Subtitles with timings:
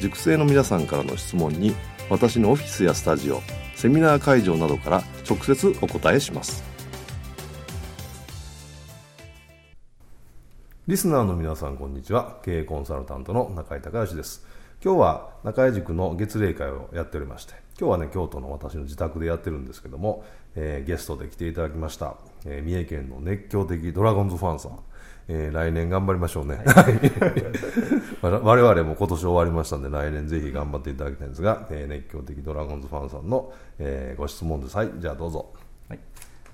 [0.00, 1.74] 塾生の皆さんからの質問に
[2.10, 3.40] 私のオフィスやスタジオ
[3.74, 6.62] セミナー会場などから直接お答えします。
[10.86, 12.38] リスナーの皆さんこんにちは。
[12.44, 14.46] 経営コンサルタントの中井隆義です。
[14.84, 24.78] 今日は中井塾の月例会をやっておりまして今日はね京都の私の自宅でやってるんですけども、えー、ゲストで来ていただきました、えー、三重県の熱狂的ドラゴンズファンさん。
[25.26, 27.00] えー、来年頑張りましょうね、はい、
[28.20, 35.50] 我々も今年終わりましたんで来年ぜひ頑張っていただきたいんですが、えー、熱狂的ドラゴンズファンさんの、えー、ご質問ですはいじゃあどうぞ。
[35.88, 35.98] はい。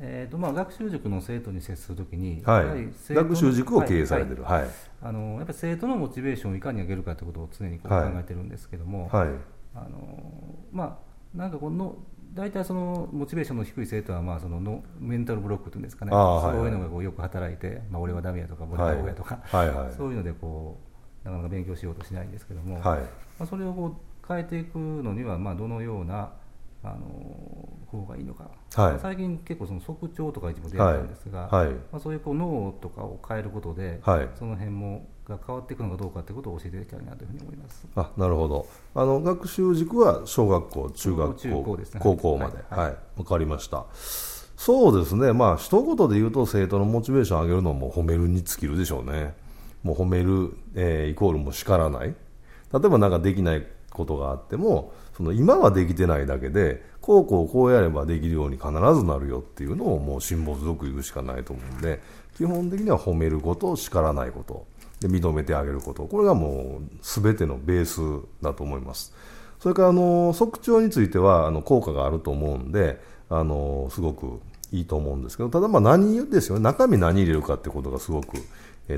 [0.00, 4.70] えーとまあ、学習塾の生徒に接するときに、はい、学習塾を経営されてる、はい、はい、
[5.02, 9.28] あのやっぱり生徒のモチベーションをいかに上げるかということを常にこう考えてるんですけども、はい
[9.74, 10.98] あのま
[11.34, 11.96] あ、なんかこの
[12.34, 19.76] 大体そのモチベーションの低い生徒はまあそののメンタルブロックというんですかね、そういうのがこうよく働いて、まあ、俺はダメやとか、俺は親とか、はいはい。
[19.86, 20.78] はい、そういうのでこ
[21.24, 23.06] うなかなか勉強しようとしないんですけども、はい、ま
[23.40, 26.32] あ、それをこう変えていくのには、まあ、どのような
[26.84, 37.86] あの方がいいのか、はい、最近結構その側長とか一部出てたんですが、はい、まあ、そういうこう脳とかを変えることで、はい、その辺もが変わっていくのかどうかということを教えていきたいなというふうに思います。
[37.96, 38.66] あなるほど。
[38.94, 41.34] あの学習塾は小学校中学
[41.64, 42.58] 校、ね、高校まで。
[42.70, 43.86] はい、分かりました。
[44.56, 45.32] そうですね。
[45.32, 49.34] まあ一言で言うと生徒のモチベーション上げるのはもう褒めるに尽きるでしょうね。
[49.82, 52.08] もう褒める、えー、イコールも叱らない。
[52.08, 52.14] 例
[52.84, 62.00] えば何かできないことがあってもその今はできてないだけでこうこうこうやればできるように必ずなるよっていうのをもう辛抱強く言うしかないと思うんで
[62.36, 64.66] 基本的には褒めること叱らないこと
[65.02, 66.04] で認めてあげること。
[66.04, 69.12] これがもう全てのベースだと思います。
[69.60, 74.40] それからあの測調についてはあの効果があると思うんであのすごく
[74.72, 76.62] いいと思うんですけどただまあ何ですよね。
[76.62, 78.38] 中身何入れるかってことがすごく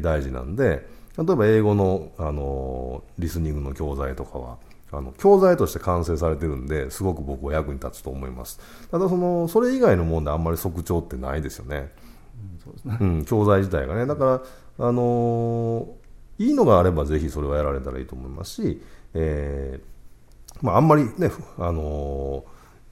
[0.00, 0.86] 大事なんで
[1.18, 4.56] 例えば英語のあのリスニングの教材とかは
[4.90, 8.58] あの教材として完成されてるんですごく僕は役に立つと思います。
[8.90, 11.92] ただそのそれ以外のもんであんまり測調ってないですよね、
[13.26, 14.42] 教材自体がねだか
[14.78, 18.82] らあのー、いいのがあればぜひそれはやられたらいいと思いますし、
[19.14, 22.44] えーまあ、あんまりね、あの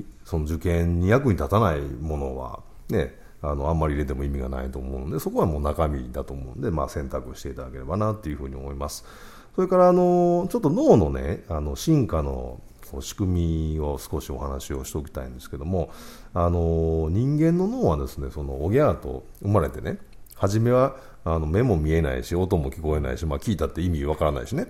[0.00, 9.04] ー、その受験に役に立たないものはねあのあんまり入れても意味がないと思うのでそこはもう中身だと思うんで、まあ、選択していただければなというふうに思います。
[9.54, 12.60] それからあのちょっと脳のねあの進化の
[13.00, 15.90] 仕組みを少しお話をしておきたいんですけども
[16.34, 19.98] あの人間の脳はですねそのおぎゃーと生まれてね
[20.34, 24.66] 初めはあの目も見えないし音も聞こえないし、まあ、聞いたって意味わからないしね。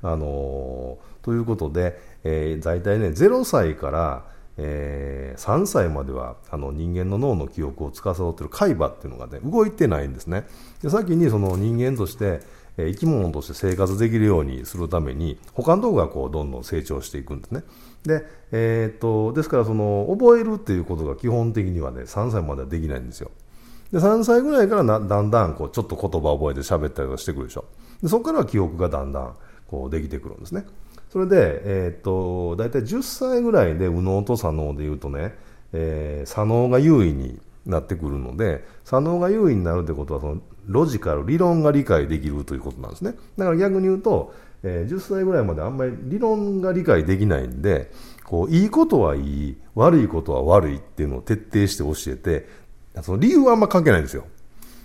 [0.00, 4.24] あのということで、えー、大体ね0歳から、
[4.56, 10.46] えー、3歳まではあの人間の脳の記憶を司っている海馬っていうのがね動いてないんですね。
[10.82, 12.40] で先にその人間として
[12.86, 17.64] 生き物として生活できるようにするために他のとこがこうどんどん成長していくんですね。
[18.04, 23.30] で、えー、っとですからその覚えるっていうことが基本的にはね3歳まではできないんですよ。
[23.92, 27.64] で3歳ぐらいからだんだんこうちょっと言葉を覚えて喋ったりとかしてくるでしょ。
[28.02, 29.34] でそこからは記憶がだんだん
[29.66, 30.64] こうできてくるんですね。
[31.10, 35.34] それで、えー、っと大体10歳ぐらいで右脳と左脳でいうとね、
[35.72, 43.14] えー、左脳が優位になってくるので左脳が優位になるってことはそのロジカル、理論が理解できるということなんですね。
[43.36, 47.90] だから逆に言うと、えー、10歳ぐらいまであんまり理論が理解できないんで、
[48.24, 52.48] こう、いいことはいい、悪いことは悪いっていうのを徹底して教えて、
[53.02, 54.26] その理由はあんま関係ないんですよ。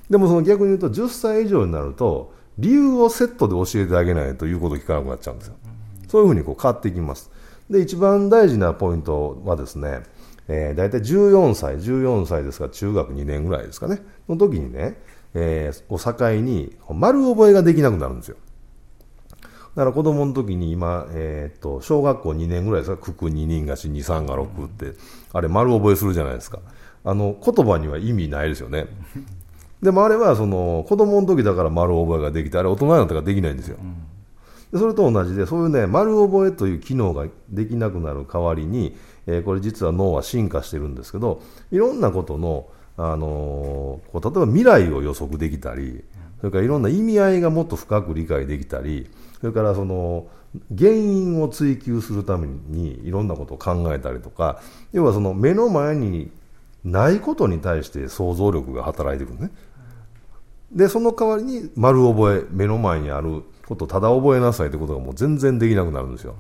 [0.10, 5.56] でもその逆に言うと、10歳以上になると、理由をセットで教えてあげないということを聞かなくなっちゃうんですよ。
[6.08, 7.30] そういうふうにこう変わっていきます。
[7.70, 10.04] で、一番大事なポイントはですね、
[10.48, 14.98] えー、大体14歳、14歳ですから中学2年ぐらいですかね、の時にね、
[15.34, 18.38] えー、を境に丸覚えができなくなるんですよ。
[19.76, 24.94] だから子供の時に今、えー、っと、小学校2年ぐらいですか、九九二人がし、二三が六って、
[25.32, 26.60] あれ丸覚えするじゃないですか。
[27.04, 28.86] あの、言葉には意味ないですよね。
[29.82, 33.78] でもあれは、その、子供の時だから丸覚えができて、あれ大人になったからできないんですよ。
[34.72, 38.96] でそれと同じで、そういうね、丸覚えという機能ができなくなる代わりに、
[39.28, 41.42] えー、これ実は脳は進化してるんですけど、
[41.72, 42.68] いろんなことの、
[42.98, 46.04] あのー、こう例えば未来を予測できたり、
[46.40, 49.10] それからいろんな意味合いがもっと深く理解できたり、
[49.40, 50.28] それからその
[50.78, 54.62] 原因を追求するためにいろんなことを考えたりとか、
[54.92, 56.32] 要はその目の前に
[56.84, 59.52] ないことに対して想像力が働いてくるね。
[60.72, 66.36] で、その代わりに丸覚え、目の前にあることをただ覚えなさいってことがもう全然できなくなるんですよ。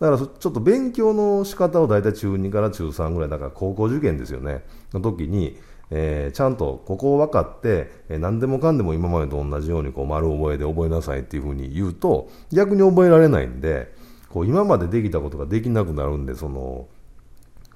[0.00, 5.58] だからちょっと勉強の仕方を大体中2から中3ぐらい、だから高校受験ですよね、の時に、
[5.90, 13.92] えー、ちゃんとここを分かって、えー、何でもかんでも今までと同じようにこう丸覚えで覚えなさいっていうふうに言うと逆に覚えられないんで
[14.28, 16.88] こう今までできたことができなくなるんでその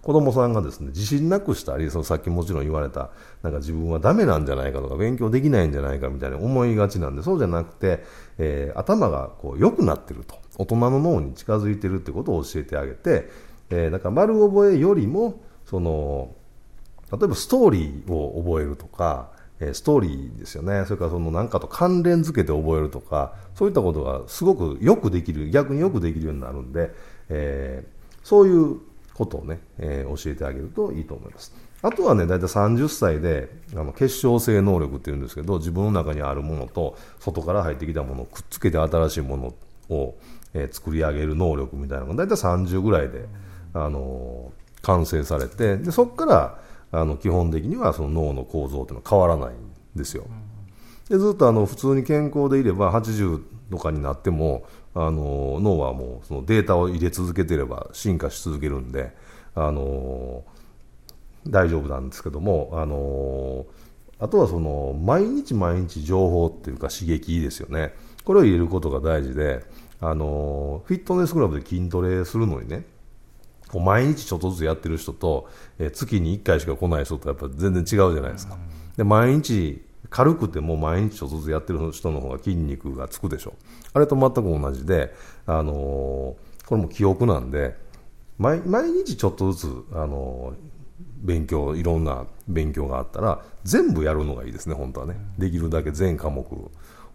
[0.02, 3.10] 子供さんがですね自信なくしたりそのさっきもちろん言われた
[3.42, 8.02] なんか自分はダメなんじゃないかとか勉強できないんじゃないかみたいな思いがちなんでそうじゃなくて、
[8.38, 10.36] えー、頭がこう良くなってると。
[10.58, 13.28] 大人の脳に近づいてるってことを教えてあげて、
[13.70, 16.34] えー、だから丸覚えよりもその
[17.10, 20.84] 例えばストーリーを覚えるとか、えストーリーですよね。
[20.84, 26.90] それからその何かと関連付けて覚えるとか、そういったことがすごくよくできる、逆によくできるようになるんで、
[27.30, 28.80] えー、そういう
[29.14, 31.54] ことをね、えー、教えてあげるといいと思います。
[31.80, 39.54] あとはね、だいたい30歳で、あの、結晶性能力っていうんですけど、自分の中にあるものと、外から入ってきたものをくっつけて新しいもの
[39.96, 40.14] を、
[40.54, 43.26] えー、作り上げる能力みたいなのが、だいたい30ぐらいで、
[43.74, 49.54] あのー、完成されて、で、そこから、あの基本的にはその脳の構造というのは変わらないん
[49.96, 50.24] ですよ。
[51.08, 54.64] でずっとあの普通に健康でいれば80とかになっても
[54.94, 59.14] あの脳はもうそのデータを入れ続けていれば進化し続けるんで
[59.54, 60.44] あの
[61.46, 63.66] 大丈夫なんですけどもあの
[64.18, 67.94] あとはその毎日毎日情報っていうか刺激ですよね。
[68.24, 69.64] これを入れることが大事で
[70.00, 72.84] あのフィットネスクラブで筋トレするのにね
[73.68, 75.48] こう毎日ちょっとずつやってる人と、
[75.78, 78.58] え、月に1回しか来ない人とやっぱ全然違うじゃないですか。
[78.96, 83.54] で、毎日、軽くても毎日ちょっとずつやってる人の方が筋肉がつくでしょ。
[83.92, 85.14] あれと全く同じで、
[85.46, 87.76] あのー、これも記憶なんで、
[88.38, 95.16] 毎毎日ちょっとずつ、あのー、勉強、いろんな勉強があったら、全部やるのがいいですね、本当はね。
[95.36, 96.46] できるだけ全科目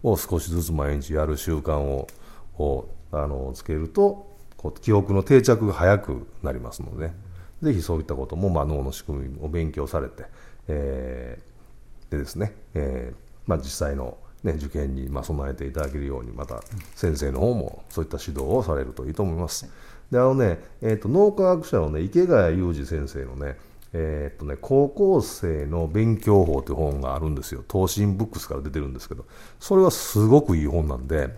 [0.04, 2.06] を少しずつ毎日やる習慣を、
[2.58, 7.12] をあのつけると、こう記憶の定着が早くなりますので、
[7.62, 10.24] ぜひそういったことも、まあ、脳の仕組みを勉強されて、
[10.68, 13.16] えー、でですね、えー
[13.46, 16.62] まあ、実際の、ね、受験にま備えていただけるように、また
[16.94, 19.70] 先生の方もそういった指導をされるといいと思います。
[20.10, 23.56] であのねえーと、脳科学者の、ね、池谷裕二先生のね
[23.96, 29.24] えーとね、高校生の勉強法という本があるんですよ、東進ブックスから出てるんですけど、
[29.60, 31.30] それはすごくいい本なんで、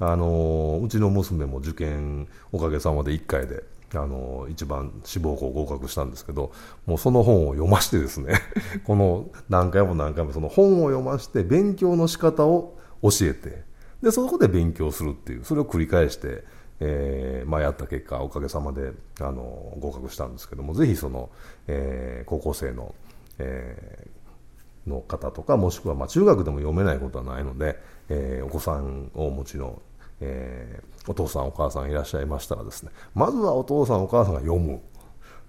[0.00, 3.62] あのうちの娘も受験おかげさまで1回で、
[3.98, 6.52] あの一番志望校合格したんですけど
[6.86, 8.40] もうその本を読ましてですね
[8.84, 13.62] この何回も何回もその本を読まして勉強の仕方を教えて
[14.02, 16.44] でそこで勉強するっていうそれを繰り返して、
[16.80, 21.30] えーまあ、やった結果おかげさまであの合格したんですけどもぜひその、
[21.66, 22.94] えー、高校生の、
[23.38, 24.23] えー、
[24.86, 29.80] の方とかもしくはま中学でも読めないことはないので、えー、お子さんをお持ちの
[30.20, 34.80] えー、お父さんお母さんいらっしゃいましたらですねまずはお父さんお母さんが読む。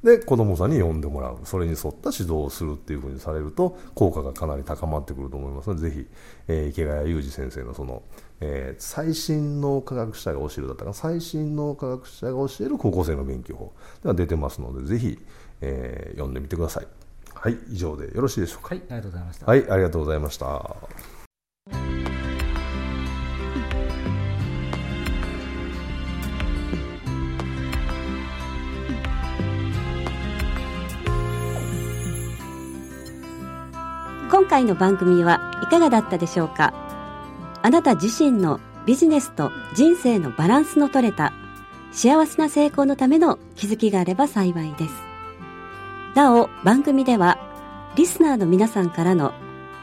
[0.04, 1.39] で子供さんに読んでもらう。
[1.46, 6.08] それに沿った指導をするっていうふうにされると効果がかなり高まってくると思いますのでぜひ、
[6.48, 8.04] えー、池谷裕二先生のその、
[8.39, 13.74] えー、最新の科学者が教えるだったか最新の科学者が教える高校生の勉強法
[14.04, 15.18] が出てますのでぜひ、
[15.62, 17.05] えー、読んでみてください。
[17.46, 18.70] はい以上でよろしいでしょうか。
[18.70, 19.46] はいありがとうございました。
[19.46, 20.75] はいありがとうございました。
[34.32, 36.74] 今回の番組はいかがだったでしょうか。
[37.62, 41.32] あなた自身のビジネスと人生のバランスの取れた
[41.92, 45.05] 幸せな成功のための気づきがあれば幸いです。
[46.16, 47.38] なお、番組では
[47.98, 49.34] リスナーの皆さんからの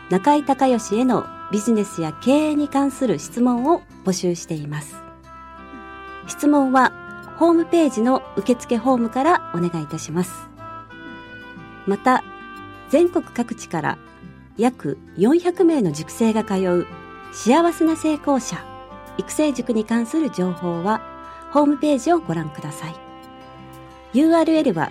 [0.08, 4.96] 中井隆義へのビジネスや経営に関する質問を募集しています。
[6.26, 6.90] 質問は
[7.38, 10.32] ホームページの受付ホームからお願いいたします。
[11.86, 12.24] また、
[12.88, 13.98] 全国各地から
[14.56, 16.86] 約400名の塾生が通う
[17.32, 18.64] 幸せな成功者
[19.18, 21.02] 育成塾に関する情報は
[21.52, 22.94] ホームページをご覧ください。
[24.14, 24.90] URL は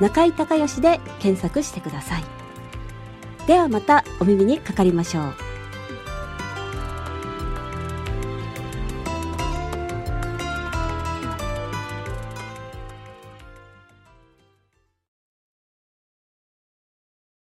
[0.00, 2.24] 中井隆義で検索してください。
[3.46, 5.47] ではまたお耳にかかりましょう。